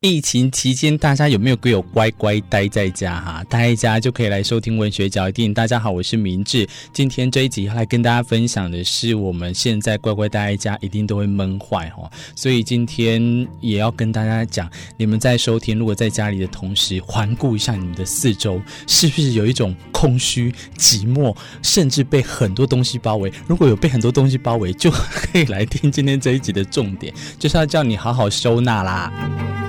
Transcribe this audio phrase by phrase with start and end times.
[0.00, 3.42] 疫情期间，大家有没有给我乖乖待在家哈？
[3.50, 5.52] 待在家就可以来收听文学角一定。
[5.52, 6.68] 大家好，我是明志。
[6.92, 12.08] 今天这一集要来跟大家分享的是，我们现在乖乖待在家，一定都会闷坏哈。
[12.36, 23.32] 所以今天也要跟大家讲，你们在收听，如果在家里的同时，环顾一下你们的四周，是不是有一种空虚、寂寞，甚至被很多东西包围？
[23.48, 29.67] 如果有被很多东西包围，就可以来听今天这一集的重点，就是要叫你好好收纳啦。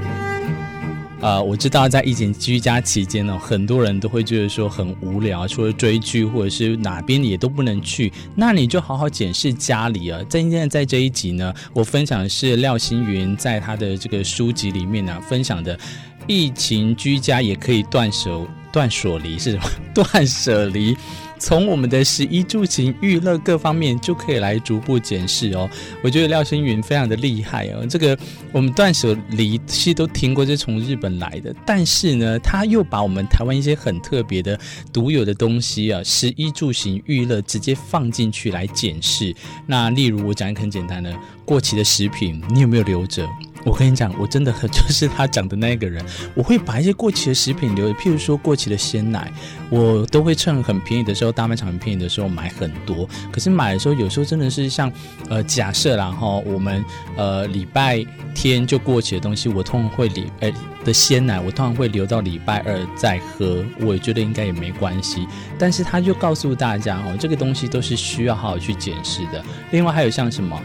[1.21, 10.19] 呃，我知道在疫情居家期间呢，很多人都会觉得说很无聊，除了追剧或者是哪边也都不能去，那你就好好检视家里啊。
[10.29, 15.77] 在今天在这一集呢，我分享的是廖星云在他的这个书籍里面呢、分享的，
[16.25, 19.63] 疫情居家也可以断舍断舍离是什么？
[19.93, 20.95] 断舍离。
[21.39, 25.67] 从我们的食衣住行娱乐各方面就可以来逐步检视哦。
[26.03, 27.85] 我觉得廖星云非常的厉害哦。
[27.89, 28.17] 这个
[28.51, 34.59] 我们断舍离其实都听过，是从日本来的，但是呢，他又把我们台湾一些很特别的、
[34.91, 39.33] 独有的东西啊，食衣住行娱乐直接放进去来检视。
[39.65, 43.25] 那例如我讲一个很简单的，过期的食品，你有没有留着？
[43.65, 49.31] 我跟你讲，我真的很 就是他讲的那个人，我会把一些过期的食品留着，譬如说过期的鲜奶，
[49.69, 53.07] 我都会趁很便宜的时候，大卖场很便宜的时候买很多。
[53.31, 54.91] 可是买的时候，有时候真的是像
[55.29, 56.83] 呃，假设然后我们
[57.17, 60.51] 呃礼拜天就过期的东西，我通常会礼呃
[60.85, 65.27] 的鲜奶，我通常会留到礼拜二再喝，我也觉得应该也没关系。
[65.57, 69.43] 但是他就告诉大家哦，这个东西都是需要好好去检视的。
[69.71, 70.57] 另外还有像什么？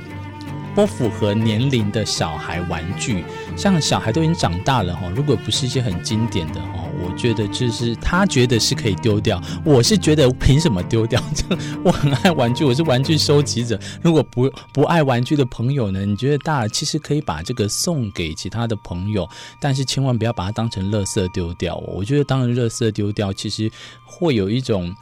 [0.75, 3.25] 不符合年龄的小孩玩具，
[3.57, 11.23] 像小孩都已经长大了哈，如果不是一些很经典的哈，我觉得就是他觉得是可以丢掉，我是觉得凭什么丢掉？
[11.35, 13.79] 这我很爱玩具，我是玩具收集者。
[14.03, 19.29] 如果不不爱玩具的朋友呢，你觉得大了其实可以把这个送给其他的朋友，
[19.61, 21.77] 但是千万不要把它当成垃圾丢掉。
[21.77, 23.71] 我觉得当成垃圾丢掉，其实
[24.05, 24.95] 会有一种。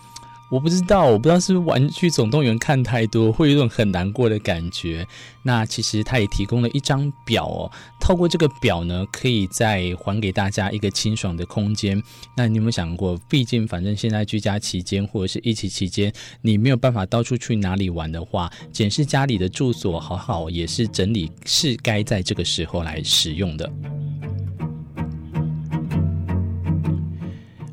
[0.53, 5.07] 我不知道，我不知道是不是《玩具总动员》看太多，会有一种很难过的感觉。
[5.43, 12.01] 那其实他也提供了一张表哦，透过这个表呢，可以再还给大家一个清爽的空间。
[12.37, 23.73] 那你有没有想过，毕竟反正现在居家期间或者是疫情期间，你没有办法到处去哪里玩的话，检视家里的住所，好好也是整理，是该在这个时候来使用的。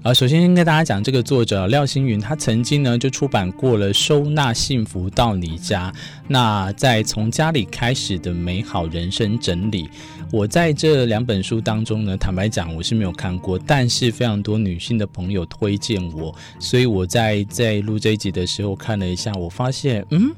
[0.10, 5.92] 啊，首先先跟大家讲，这个作者廖星云，他曾经呢就出版过了《收纳幸福到你家》，
[6.28, 9.88] 那在从家里开始的美好人生整理。
[10.32, 20.32] 我在这两本书当中呢，坦白讲我是没有看过，但是非常多女性的朋友推荐我，所以我在在录这一集的时候看了一下，我发现，嗯。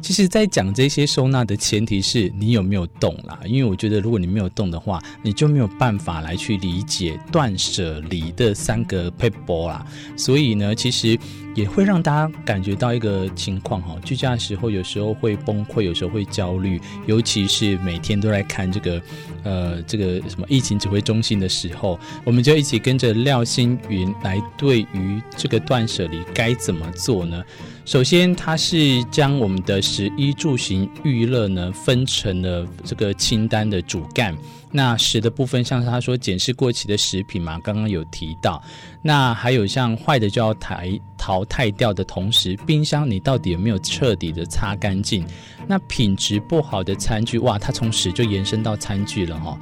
[0.00, 9.86] 其实，在讲这些收纳的前提是你有没有动啦，因为我觉得如果你没有动的话，你就没有办法来去理解断舍离的三个配波啦。
[10.16, 11.18] 所以呢，其实
[11.58, 19.02] 也会让大家感觉到一个情况哈，居家的时候有时候会崩溃，有时候会焦虑，尤其是每天都在看这个
[19.42, 27.42] 呃这个什么疫情指挥中心的时候，我们就一起跟着廖星云来对于这个断舍离该怎么做呢？
[27.84, 34.32] 首先，他是将我们的食衣住行娱乐呢分成了这个清单的主干。
[34.70, 38.62] 那食的部分，像是他说检视过期的食品嘛，刚刚有提到。
[39.00, 45.24] 那还有像坏的就要台淘汰掉的同时，冰箱你到底有没有彻底的擦干净？
[45.66, 49.58] 那品质不好的餐具，哇，它从食就延伸到餐具了哈、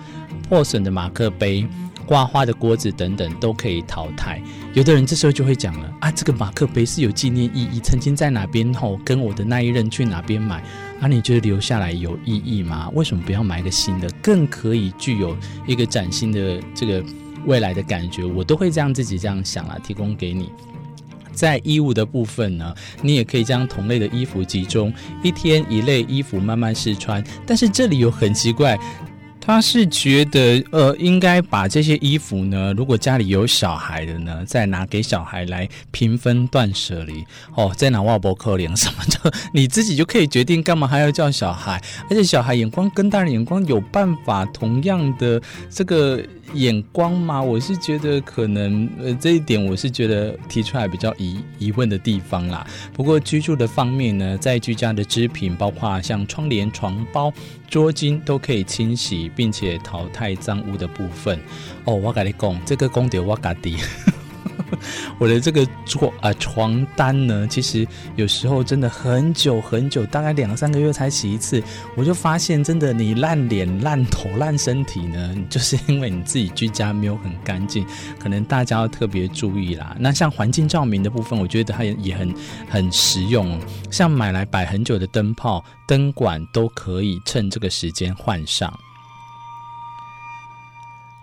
[0.48, 1.66] 破损的马克杯。
[2.06, 4.40] 刮花的锅子等等都可以淘汰。
[4.72, 10.62] 有的人这时候就会讲了啊，这个马克杯是有纪念意义，曾经在哪边后跟我的那一任去哪边买
[11.00, 11.08] 啊？
[11.08, 12.88] 你觉得留下来有意义吗？
[12.94, 15.36] 为什么不要买个新的，更可以具有
[15.66, 17.04] 一个崭新的这个
[17.44, 18.24] 未来的感觉？
[18.24, 20.50] 我都会这样自己这样想啊，提供给你。
[21.32, 24.90] 在衣物的部分呢，你也可以将同类的衣服集中，
[25.22, 27.22] 一天一类衣服慢慢试穿。
[27.44, 28.78] 但是这里有很奇怪。
[29.46, 37.24] 他是觉得，呃，应该把这些衣服呢，如果家里有小孩的呢，再拿给小孩来平分断舍离。
[37.54, 45.40] 哦，再拿瓦伯克林什么的，你自己就可以决定干嘛还要叫小孩，而且小孩眼光跟大人眼光有办法同样的
[45.70, 46.20] 这个。
[46.54, 52.64] 眼光吗，我是觉得可能呃这一点我是觉得提出来比较疑疑问的地方啦。
[52.94, 57.32] 不过居住的方面呢，在居家的织品，包括像窗帘、床包、
[57.68, 61.38] 桌巾都可以清洗，并且淘汰脏污的部分。
[61.84, 63.76] 哦，我跟你讲，这个功德我家己。
[65.18, 67.86] 我的这个床啊床单呢，其实
[68.16, 71.62] 有时候真的很久很久，大概两三个月才洗一次。
[71.94, 77.86] 我就发现，真的你烂脸、烂头、烂身体呢，就是因为你自己居家没有很干净，
[78.18, 79.96] 可能大家要特别注意啦。
[80.00, 82.34] 那像环境照明的部分，我觉得它也也很
[82.68, 88.76] 很实用，像买来摆很久的灯泡、灯管都可以趁这个时间换上。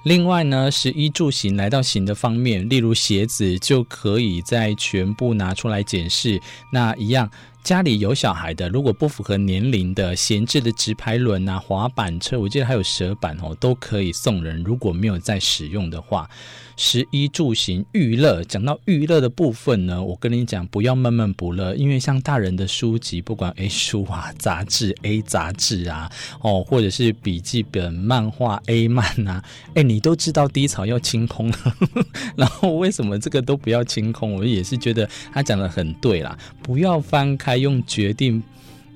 [0.03, 6.41] 另外呢，是衣住行来到行的方面，例如鞋子就可以再全部拿出来检视。
[6.71, 7.29] 那一样，
[7.63, 14.61] 家里有小孩的，如果不符合年龄的闲置的直排轮啊、滑板车，我记得还有蛇板哦，都可以送人。
[14.63, 16.29] 如果没有在使用的话。
[16.75, 26.11] 食衣住行娱乐，讲到娱乐的部分呢，我跟你讲，不要闷闷不乐，因为像大人的书籍，不管 A 书啊、杂志 A 杂志啊，
[26.41, 29.43] 哦，或者是笔记本、漫画 A 漫啊，
[29.75, 31.75] 哎，你都知道低潮要清空了，
[32.35, 34.33] 然后为什么这个都不要清空？
[34.33, 38.43] 我也是觉得他讲得很对啦，不要翻开用决定。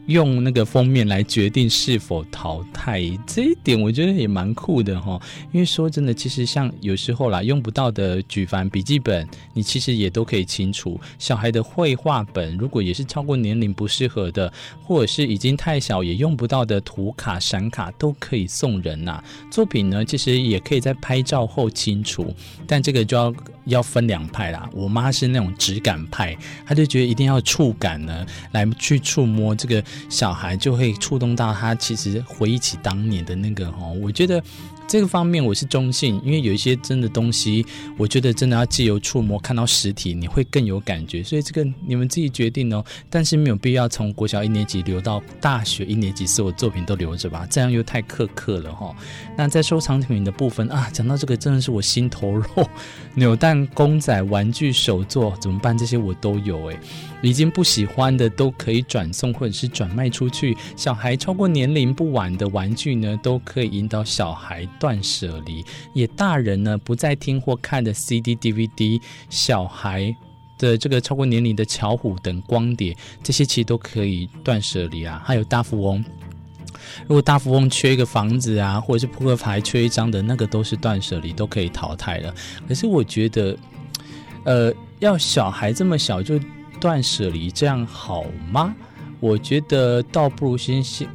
[0.07, 5.21] 用那个封面来决定是否淘汰，这一点我觉得也蛮酷的哈。
[5.51, 10.99] 因为说真的，其实像有时候啦，用不到的举凡笔记本，你其实也都可以清除。
[11.19, 14.51] 小孩的绘画本，如果也是超过年龄不适合的，
[14.81, 19.21] 或者是已经太小也用不到的图卡、闪卡，都可以送人呐。
[19.51, 22.33] 作品呢，其实也可以在拍照后清除，
[22.65, 23.33] 但这个就要
[23.65, 24.69] 要分两派啦。
[24.71, 26.33] 我妈是那种质感派，
[26.65, 29.83] 她就觉得一定要触感呢，来去触摸这个。
[30.09, 34.43] 小孩就会触动到他，其实回忆起当年的那个哈，我觉得。
[34.89, 37.65] 这个方面我是中性，因为有一些真的东西，
[37.97, 41.21] 我觉得真的要借由触摸看到实体，你会更有感觉。
[41.21, 48.95] 所以这个你们自己决定哦，但是没有必要从国小一年级留到大学一年级，所有作品都留着吧，这样又太苛刻了哈。
[49.35, 52.69] 那在收藏品的部分啊，讲到这个真的是我心头肉，
[53.13, 55.77] 扭蛋、公仔、玩具、手作怎么办？
[55.77, 56.79] 这些我都有诶，
[57.21, 60.55] 已经不喜欢的都可以转送或者是转卖出去。
[60.75, 64.67] 小孩超过年龄不晚的玩具呢，都可以引导小孩。
[64.79, 70.15] 断舍离，也大人呢不再听或看的 CD、DVD，小孩
[70.57, 75.21] 的这个超过年龄的巧虎等光碟，这些其实都可以断舍离啊。
[75.25, 76.03] 还有大富翁，
[77.07, 82.33] 如果大富翁缺一个房子啊，或者是扑克牌缺一张的那个，都是断舍离，都可以淘汰了。
[82.67, 83.57] 可是我觉得，
[84.43, 86.39] 呃，要小孩这么小就
[86.79, 88.75] 断舍离，这样好吗？
[89.19, 91.07] 我觉得倒不如先先。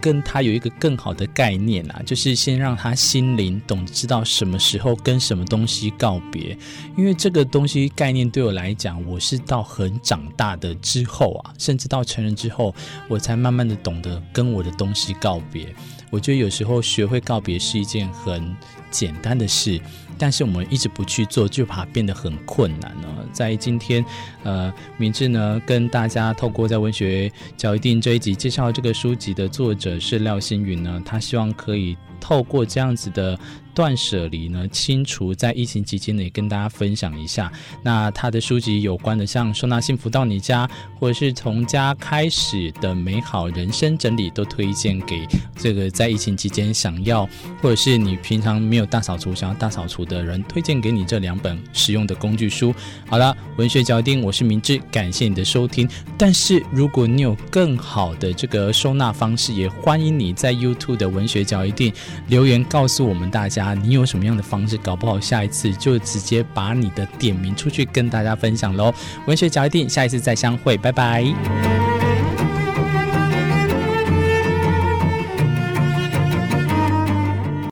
[0.00, 6.56] 跟他有一个更好的概念啊，就是先让他心灵懂，知道什么时候跟什么东西告别。
[6.96, 12.72] 因为这个东西概念对我来讲，我是到很长大的之后啊，甚至到成人之后，
[13.08, 15.74] 我才慢慢的懂得跟我的东西告别。
[16.10, 18.56] 我觉得有时候学会告别是一件很
[18.90, 19.80] 简单的事。
[20.20, 23.08] 但是我们一直不去做，就怕变得很困难呢。
[23.32, 24.04] 在今天，
[24.42, 33.38] 呃，明智呢跟大家透过在文学交易定这一集介绍这个书籍的作者是廖星云呢，他希望可以透过这样子的。
[33.78, 37.48] 断舍离呢，清除在疫情期间呢，也跟大家分享一下。
[37.80, 47.24] 那他的书籍有关的，像收纳幸福到你家，或者是从家开始的美好人生整理，都推荐给这个在疫情期间想要，
[47.62, 52.74] 或者是你平常没有大扫除想要大扫除的人，推荐给你这两本实用的工具书。
[53.06, 55.88] 好了，文学脚定，我是明志，感谢你的收听。
[56.18, 61.92] 但是如果你有更好的这个收纳方式，也欢迎你在 YouTube 的文学脚印
[62.26, 63.67] 留言告诉我们大家。
[63.74, 64.76] 你有什么样的方式？
[64.78, 68.94] 搞不好下一次就直接把你的点名出去跟大家分享喽！
[69.26, 71.77] 文学脚一定，下一次再相会，拜拜。